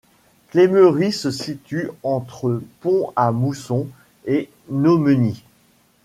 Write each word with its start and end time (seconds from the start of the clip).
Clémery 0.49 1.11
se 1.13 1.29
situe 1.29 1.91
entre 2.01 2.63
Pont-à-Mousson 2.79 3.85
et 4.25 4.49
Nomeny. 4.71 5.43